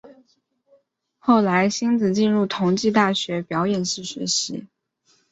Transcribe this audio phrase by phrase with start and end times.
[1.19, 4.65] 后来馨子进入同济大学表演系学习。